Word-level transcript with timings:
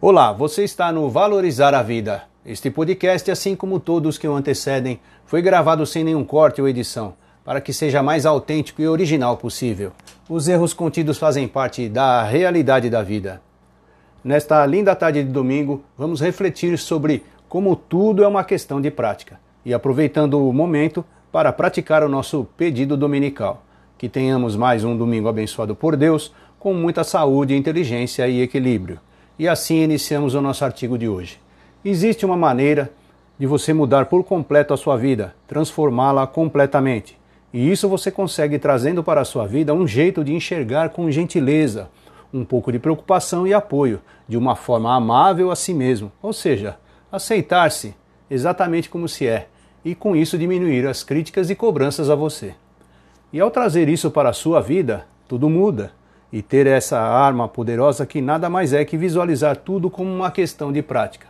Olá, 0.00 0.32
você 0.32 0.62
está 0.62 0.92
no 0.92 1.10
Valorizar 1.10 1.74
a 1.74 1.82
Vida. 1.82 2.22
Este 2.46 2.70
podcast, 2.70 3.28
assim 3.32 3.56
como 3.56 3.80
todos 3.80 4.16
que 4.16 4.28
o 4.28 4.32
antecedem, 4.32 5.00
foi 5.26 5.42
gravado 5.42 5.84
sem 5.84 6.04
nenhum 6.04 6.22
corte 6.22 6.62
ou 6.62 6.68
edição, 6.68 7.14
para 7.44 7.60
que 7.60 7.72
seja 7.72 8.00
mais 8.00 8.24
autêntico 8.24 8.80
e 8.80 8.86
original 8.86 9.36
possível. 9.36 9.90
Os 10.28 10.46
erros 10.46 10.72
contidos 10.72 11.18
fazem 11.18 11.48
parte 11.48 11.88
da 11.88 12.22
realidade 12.22 12.88
da 12.88 13.02
vida. 13.02 13.42
Nesta 14.22 14.64
linda 14.66 14.94
tarde 14.94 15.24
de 15.24 15.32
domingo, 15.32 15.82
vamos 15.96 16.20
refletir 16.20 16.78
sobre 16.78 17.24
como 17.48 17.74
tudo 17.74 18.22
é 18.22 18.28
uma 18.28 18.44
questão 18.44 18.80
de 18.80 18.92
prática 18.92 19.40
e 19.64 19.74
aproveitando 19.74 20.48
o 20.48 20.52
momento 20.52 21.04
para 21.32 21.52
praticar 21.52 22.04
o 22.04 22.08
nosso 22.08 22.46
pedido 22.56 22.96
dominical. 22.96 23.64
Que 23.98 24.08
tenhamos 24.08 24.54
mais 24.54 24.84
um 24.84 24.96
domingo 24.96 25.26
abençoado 25.26 25.74
por 25.74 25.96
Deus, 25.96 26.32
com 26.56 26.72
muita 26.72 27.02
saúde, 27.02 27.56
inteligência 27.56 28.28
e 28.28 28.40
equilíbrio. 28.40 29.00
E 29.38 29.46
assim 29.46 29.76
iniciamos 29.76 30.34
o 30.34 30.40
nosso 30.40 30.64
artigo 30.64 30.98
de 30.98 31.08
hoje. 31.08 31.38
Existe 31.84 32.26
uma 32.26 32.36
maneira 32.36 32.90
de 33.38 33.46
você 33.46 33.72
mudar 33.72 34.06
por 34.06 34.24
completo 34.24 34.74
a 34.74 34.76
sua 34.76 34.96
vida, 34.96 35.32
transformá-la 35.46 36.26
completamente. 36.26 37.16
E 37.52 37.70
isso 37.70 37.88
você 37.88 38.10
consegue 38.10 38.58
trazendo 38.58 39.02
para 39.04 39.20
a 39.20 39.24
sua 39.24 39.46
vida 39.46 39.72
um 39.72 39.86
jeito 39.86 40.24
de 40.24 40.34
enxergar 40.34 40.88
com 40.88 41.08
gentileza, 41.08 41.88
um 42.34 42.44
pouco 42.44 42.72
de 42.72 42.80
preocupação 42.80 43.46
e 43.46 43.54
apoio, 43.54 44.00
de 44.26 44.36
uma 44.36 44.56
forma 44.56 44.92
amável 44.92 45.52
a 45.52 45.56
si 45.56 45.72
mesmo, 45.72 46.10
ou 46.20 46.32
seja, 46.32 46.76
aceitar-se 47.10 47.94
exatamente 48.28 48.90
como 48.90 49.08
se 49.08 49.28
é, 49.28 49.46
e 49.84 49.94
com 49.94 50.16
isso 50.16 50.36
diminuir 50.36 50.84
as 50.84 51.04
críticas 51.04 51.48
e 51.48 51.54
cobranças 51.54 52.10
a 52.10 52.16
você. 52.16 52.54
E 53.32 53.38
ao 53.38 53.52
trazer 53.52 53.88
isso 53.88 54.10
para 54.10 54.30
a 54.30 54.34
sua 54.34 54.60
vida, 54.60 55.06
tudo 55.28 55.48
muda 55.48 55.92
e 56.32 56.42
ter 56.42 56.66
essa 56.66 57.00
arma 57.00 57.48
poderosa 57.48 58.06
que 58.06 58.20
nada 58.20 58.48
mais 58.50 58.72
é 58.72 58.84
que 58.84 58.96
visualizar 58.96 59.56
tudo 59.56 59.90
como 59.90 60.12
uma 60.12 60.30
questão 60.30 60.70
de 60.70 60.82
prática. 60.82 61.26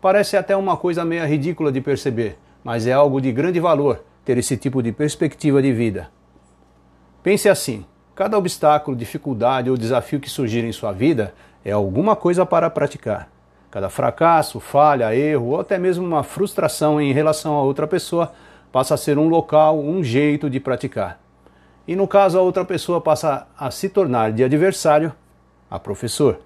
Parece 0.00 0.36
até 0.36 0.54
uma 0.54 0.76
coisa 0.76 1.04
meio 1.04 1.26
ridícula 1.26 1.72
de 1.72 1.80
perceber, 1.80 2.38
mas 2.62 2.86
é 2.86 2.92
algo 2.92 3.20
de 3.20 3.32
grande 3.32 3.58
valor 3.58 4.04
ter 4.24 4.36
esse 4.36 4.56
tipo 4.56 4.82
de 4.82 4.92
perspectiva 4.92 5.62
de 5.62 5.72
vida. 5.72 6.10
Pense 7.22 7.48
assim: 7.48 7.86
cada 8.14 8.36
obstáculo, 8.36 8.96
dificuldade 8.96 9.70
ou 9.70 9.76
desafio 9.76 10.20
que 10.20 10.28
surgir 10.28 10.64
em 10.64 10.72
sua 10.72 10.92
vida 10.92 11.34
é 11.64 11.72
alguma 11.72 12.14
coisa 12.14 12.44
para 12.44 12.68
praticar. 12.68 13.30
Cada 13.70 13.88
fracasso, 13.88 14.60
falha, 14.60 15.16
erro 15.16 15.46
ou 15.46 15.60
até 15.60 15.78
mesmo 15.78 16.06
uma 16.06 16.22
frustração 16.22 17.00
em 17.00 17.12
relação 17.12 17.54
a 17.54 17.62
outra 17.62 17.86
pessoa 17.86 18.32
passa 18.70 18.94
a 18.94 18.98
ser 18.98 19.18
um 19.18 19.28
local, 19.28 19.80
um 19.80 20.04
jeito 20.04 20.50
de 20.50 20.60
praticar 20.60 21.23
e 21.86 21.94
no 21.94 22.08
caso 22.08 22.38
a 22.38 22.42
outra 22.42 22.64
pessoa 22.64 23.00
passa 23.00 23.46
a 23.58 23.70
se 23.70 23.88
tornar 23.88 24.32
de 24.32 24.42
adversário 24.42 25.12
a 25.70 25.78
professor. 25.78 26.40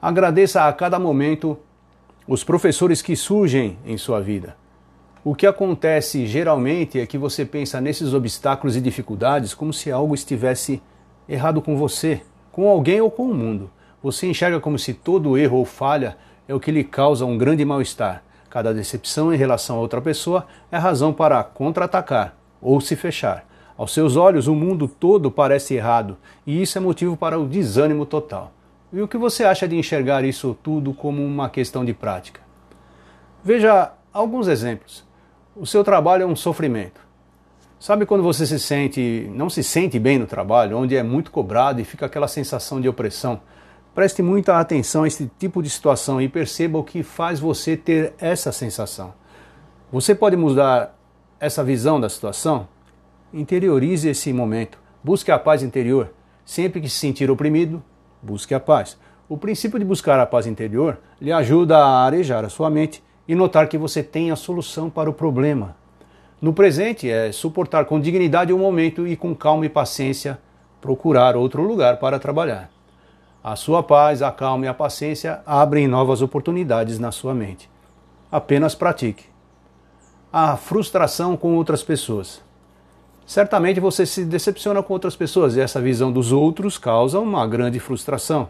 Agradeça 0.00 0.66
a 0.66 0.72
cada 0.72 0.98
momento 0.98 1.58
os 2.26 2.44
professores 2.44 3.02
que 3.02 3.16
surgem 3.16 3.78
em 3.84 3.96
sua 3.96 4.20
vida. 4.20 4.56
O 5.24 5.34
que 5.34 5.46
acontece 5.46 6.26
geralmente 6.26 7.00
é 7.00 7.06
que 7.06 7.18
você 7.18 7.44
pensa 7.44 7.80
nesses 7.80 8.14
obstáculos 8.14 8.76
e 8.76 8.80
dificuldades 8.80 9.54
como 9.54 9.72
se 9.72 9.90
algo 9.90 10.14
estivesse 10.14 10.80
errado 11.28 11.60
com 11.60 11.76
você, 11.76 12.22
com 12.52 12.68
alguém 12.68 13.00
ou 13.00 13.10
com 13.10 13.24
o 13.24 13.34
mundo. 13.34 13.70
Você 14.02 14.28
enxerga 14.28 14.60
como 14.60 14.78
se 14.78 14.94
todo 14.94 15.36
erro 15.36 15.58
ou 15.58 15.64
falha 15.64 16.16
é 16.46 16.54
o 16.54 16.60
que 16.60 16.70
lhe 16.70 16.84
causa 16.84 17.26
um 17.26 17.36
grande 17.36 17.64
mal-estar. 17.64 18.22
Cada 18.48 18.72
decepção 18.72 19.34
em 19.34 19.36
relação 19.36 19.76
a 19.76 19.80
outra 19.80 20.00
pessoa 20.00 20.46
é 20.70 20.78
razão 20.78 21.12
para 21.12 21.42
contra-atacar 21.42 22.36
ou 22.62 22.80
se 22.80 22.94
fechar. 22.94 23.47
Aos 23.78 23.94
seus 23.94 24.16
olhos, 24.16 24.48
o 24.48 24.56
mundo 24.56 24.88
todo 24.88 25.30
parece 25.30 25.74
errado 25.74 26.16
e 26.44 26.60
isso 26.60 26.76
é 26.76 26.80
motivo 26.80 27.16
para 27.16 27.38
o 27.38 27.46
desânimo 27.46 28.04
total. 28.04 28.52
E 28.92 29.00
o 29.00 29.06
que 29.06 29.16
você 29.16 29.44
acha 29.44 29.68
de 29.68 29.76
enxergar 29.76 30.24
isso 30.24 30.58
tudo 30.64 30.92
como 30.92 31.24
uma 31.24 31.48
questão 31.48 31.84
de 31.84 31.94
prática? 31.94 32.40
Veja 33.44 33.92
alguns 34.12 34.48
exemplos. 34.48 35.06
O 35.54 35.64
seu 35.64 35.84
trabalho 35.84 36.24
é 36.24 36.26
um 36.26 36.34
sofrimento. 36.34 37.00
Sabe 37.78 38.04
quando 38.04 38.24
você 38.24 38.44
se 38.44 38.58
sente, 38.58 39.30
não 39.32 39.48
se 39.48 39.62
sente 39.62 39.96
bem 40.00 40.18
no 40.18 40.26
trabalho, 40.26 40.76
onde 40.76 40.96
é 40.96 41.02
muito 41.04 41.30
cobrado 41.30 41.80
e 41.80 41.84
fica 41.84 42.06
aquela 42.06 42.26
sensação 42.26 42.80
de 42.80 42.88
opressão? 42.88 43.40
Preste 43.94 44.22
muita 44.22 44.58
atenção 44.58 45.04
a 45.04 45.06
esse 45.06 45.30
tipo 45.38 45.62
de 45.62 45.70
situação 45.70 46.20
e 46.20 46.28
perceba 46.28 46.78
o 46.78 46.82
que 46.82 47.04
faz 47.04 47.38
você 47.38 47.76
ter 47.76 48.14
essa 48.18 48.50
sensação. 48.50 49.14
Você 49.92 50.16
pode 50.16 50.36
mudar 50.36 50.98
essa 51.38 51.62
visão 51.62 52.00
da 52.00 52.08
situação? 52.08 52.66
Interiorize 53.32 54.08
esse 54.08 54.32
momento. 54.32 54.78
Busque 55.04 55.30
a 55.30 55.38
paz 55.38 55.62
interior. 55.62 56.14
Sempre 56.46 56.80
que 56.80 56.88
se 56.88 56.96
sentir 56.96 57.30
oprimido, 57.30 57.82
busque 58.22 58.54
a 58.54 58.60
paz. 58.60 58.98
O 59.28 59.36
princípio 59.36 59.78
de 59.78 59.84
buscar 59.84 60.18
a 60.18 60.24
paz 60.24 60.46
interior 60.46 60.98
lhe 61.20 61.30
ajuda 61.30 61.76
a 61.76 62.06
arejar 62.06 62.42
a 62.42 62.48
sua 62.48 62.70
mente 62.70 63.04
e 63.26 63.34
notar 63.34 63.68
que 63.68 63.76
você 63.76 64.02
tem 64.02 64.30
a 64.30 64.36
solução 64.36 64.88
para 64.88 65.10
o 65.10 65.12
problema. 65.12 65.76
No 66.40 66.54
presente 66.54 67.10
é 67.10 67.30
suportar 67.30 67.84
com 67.84 68.00
dignidade 68.00 68.50
o 68.50 68.58
momento 68.58 69.06
e 69.06 69.14
com 69.14 69.34
calma 69.34 69.66
e 69.66 69.68
paciência 69.68 70.38
procurar 70.80 71.36
outro 71.36 71.62
lugar 71.62 71.98
para 71.98 72.18
trabalhar. 72.18 72.70
A 73.44 73.56
sua 73.56 73.82
paz, 73.82 74.22
a 74.22 74.32
calma 74.32 74.64
e 74.64 74.68
a 74.68 74.74
paciência 74.74 75.42
abrem 75.44 75.86
novas 75.86 76.22
oportunidades 76.22 76.98
na 76.98 77.12
sua 77.12 77.34
mente. 77.34 77.68
Apenas 78.32 78.74
pratique. 78.74 79.26
A 80.32 80.56
frustração 80.56 81.36
com 81.36 81.54
outras 81.56 81.82
pessoas 81.82 82.47
certamente 83.28 83.78
você 83.78 84.06
se 84.06 84.24
decepciona 84.24 84.82
com 84.82 84.94
outras 84.94 85.14
pessoas 85.14 85.54
e 85.54 85.60
essa 85.60 85.82
visão 85.82 86.10
dos 86.10 86.32
outros 86.32 86.78
causa 86.78 87.20
uma 87.20 87.46
grande 87.46 87.78
frustração. 87.78 88.48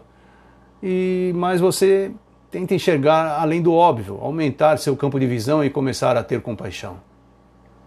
E 0.81 1.33
mas 1.35 1.59
você 1.59 2.13
tenta 2.49 2.73
enxergar 2.73 3.41
além 3.41 3.61
do 3.61 3.73
óbvio, 3.73 4.17
aumentar 4.21 4.77
seu 4.77 4.95
campo 4.95 5.19
de 5.19 5.27
visão 5.27 5.61
e 5.61 5.69
começar 5.69 6.15
a 6.15 6.23
ter 6.23 6.41
compaixão. 6.41 6.95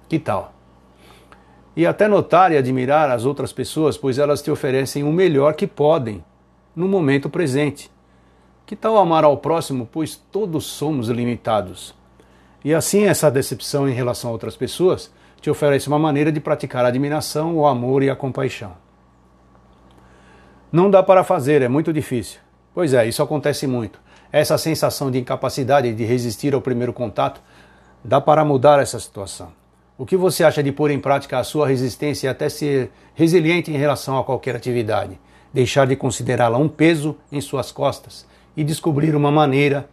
Que 0.07 0.19
tal? 0.19 0.53
E 1.75 1.87
até 1.87 2.07
notar 2.07 2.53
e 2.53 2.59
admirar 2.59 3.11
as 3.11 3.25
outras 3.25 3.55
pessoas, 3.55 3.97
pois 3.97 4.19
elas 4.19 4.43
te 4.43 4.51
oferecem 4.51 5.03
o 5.03 5.11
melhor 5.11 5.55
que 5.55 5.67
podem 5.67 6.23
no 6.77 6.87
momento 6.87 7.31
presente. 7.31 7.91
Que 8.67 8.77
tal 8.77 8.99
amar 8.99 9.25
ao 9.25 9.39
próximo, 9.39 9.89
pois 9.91 10.15
todos 10.15 10.67
somos 10.67 11.09
limitados? 11.09 11.95
E 12.63 12.75
assim 12.75 13.05
essa 13.05 13.31
decepção 13.31 13.89
em 13.89 13.95
relação 13.95 14.29
a 14.29 14.33
outras 14.35 14.59
pessoas 14.59 15.11
te 15.43 15.51
oferece 15.51 15.89
uma 15.89 15.99
maneira 15.99 16.31
de 16.31 16.39
praticar 16.39 16.85
a 16.85 16.89
admiração, 16.89 17.57
o 17.57 17.67
amor 17.67 18.05
e 18.05 18.09
a 18.09 18.15
compaixão. 18.15 18.75
Não 20.71 20.89
dá 20.89 21.03
para 21.03 21.25
fazer, 21.25 21.61
é 21.61 21.69
muito 21.69 21.93
difícil. 21.93 22.39
Pois 22.73 22.95
é, 22.95 23.07
isso 23.07 23.23
acontece 23.23 23.67
muito. 23.67 24.01
Essa 24.31 24.57
sensação 24.57 25.11
de 25.11 25.19
incapacidade 25.19 25.93
de 25.93 26.05
resistir 26.05 26.55
ao 26.55 26.63
primeiro 26.63 26.93
contato 26.93 27.43
dá 28.05 28.21
para 28.21 28.45
mudar 28.45 28.81
essa 28.81 29.01
situação. 29.01 29.53
O 29.99 30.07
que 30.07 30.17
você 30.17 30.45
acha 30.45 30.63
de 30.63 30.71
pôr 30.71 30.93
em 30.93 31.01
prática 31.01 31.39
a 31.39 31.45
sua 31.45 31.67
resistência 31.67 32.29
e 32.29 32.31
até 32.31 32.49
ser 32.49 32.91
resiliente 33.15 33.71
em 33.71 33.77
relação 33.77 34.17
a 34.17 34.25
qualquer 34.25 34.55
atividade? 34.55 35.19
Deixar 35.53 35.89
de 35.89 35.97
considerá-la 35.97 36.57
um 36.57 36.69
peso 36.69 37.17
em 37.31 37.41
suas 37.41 37.73
costas 37.73 38.27
e 38.57 38.63
descobrir 38.63 39.15
uma 39.17 39.31
maneira 39.31 39.89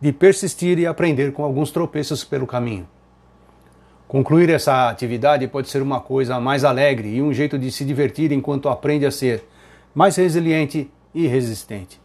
de 0.00 0.12
persistir 0.12 0.80
e 0.80 0.86
aprender 0.86 1.32
com 1.32 1.44
alguns 1.44 1.70
tropeços 1.70 2.24
pelo 2.24 2.46
caminho. 2.46 2.86
Concluir 4.10 4.50
essa 4.50 4.88
atividade 4.88 5.46
pode 5.46 5.68
ser 5.68 5.80
uma 5.80 6.00
coisa 6.00 6.40
mais 6.40 6.64
alegre 6.64 7.14
e 7.14 7.22
um 7.22 7.32
jeito 7.32 7.56
de 7.56 7.70
se 7.70 7.84
divertir 7.84 8.32
enquanto 8.32 8.68
aprende 8.68 9.06
a 9.06 9.10
ser 9.12 9.44
mais 9.94 10.16
resiliente 10.16 10.90
e 11.14 11.28
resistente. 11.28 12.00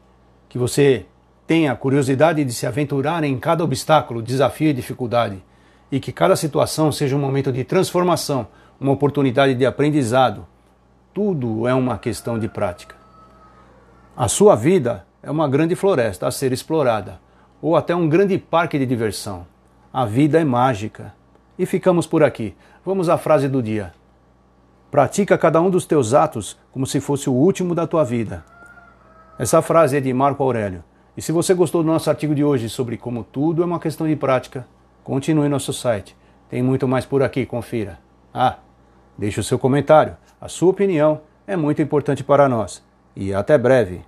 Que 0.47 0.59
você 0.59 1.07
tenha 1.47 1.75
curiosidade 1.75 2.45
de 2.45 2.53
se 2.53 2.67
aventurar 2.67 3.23
em 3.23 3.35
cada 3.39 3.63
obstáculo, 3.63 4.21
desafio 4.21 4.69
e 4.69 4.73
dificuldade, 4.73 5.43
e 5.91 5.99
que 5.99 6.11
cada 6.11 6.35
situação 6.35 6.91
seja 6.91 7.16
um 7.16 7.19
momento 7.19 7.51
de 7.51 7.63
transformação, 7.63 8.49
uma 8.79 8.91
oportunidade 8.91 9.55
de 9.55 9.66
aprendizado. 9.66 10.45
Tudo 11.11 11.67
é 11.67 11.73
uma 11.73 11.97
questão 11.97 12.37
de 12.37 12.47
prática. 12.47 12.95
A 14.16 14.27
sua 14.27 14.55
vida 14.55 15.07
é 15.23 15.31
uma 15.31 15.49
grande 15.49 15.73
floresta 15.75 16.27
a 16.27 16.31
ser 16.31 16.53
explorada, 16.53 17.19
ou 17.59 17.75
até 17.75 17.96
um 17.96 18.07
grande 18.07 18.37
parque 18.37 18.78
de 18.78 18.85
diversão. 18.85 19.47
A 19.91 20.05
vida 20.05 20.40
é 20.40 20.43
mágica. 20.43 21.11
E 21.57 21.66
ficamos 21.66 22.05
por 22.05 22.23
aqui. 22.23 22.55
Vamos 22.85 23.09
à 23.09 23.17
frase 23.17 23.47
do 23.47 23.61
dia. 23.61 23.93
Pratica 24.91 25.37
cada 25.37 25.61
um 25.61 25.69
dos 25.69 25.85
teus 25.85 26.13
atos 26.13 26.57
como 26.72 26.85
se 26.85 26.99
fosse 26.99 27.29
o 27.29 27.34
último 27.34 27.73
da 27.73 27.87
tua 27.87 28.03
vida. 28.03 28.43
Essa 29.37 29.61
frase 29.61 29.97
é 29.97 30.02
de 30.02 30.13
Marco 30.13 30.43
Aurélio. 30.43 30.84
E 31.17 31.22
se 31.22 31.31
você 31.31 31.53
gostou 31.53 31.84
do 31.84 31.87
nosso 31.87 32.09
artigo 32.09 32.35
de 32.35 32.43
hoje 32.43 32.69
sobre 32.69 32.97
como 32.97 33.23
tudo 33.23 33.61
é 33.61 33.66
uma 33.66 33.79
questão 33.79 34.07
de 34.07 34.16
prática, 34.16 34.67
continue 35.03 35.49
nosso 35.49 35.73
site. 35.73 36.16
Tem 36.49 36.61
muito 36.61 36.87
mais 36.87 37.05
por 37.05 37.23
aqui, 37.23 37.46
confira. 37.46 37.99
Ah, 38.34 38.57
deixe 39.17 39.40
o 39.40 39.43
seu 39.43 39.57
comentário. 39.57 40.16
A 40.40 40.47
sua 40.47 40.69
opinião 40.69 41.22
é 41.47 41.55
muito 41.55 41.81
importante 41.81 42.23
para 42.23 42.49
nós. 42.49 42.84
E 43.16 43.34
até 43.34 43.57
breve. 43.57 44.02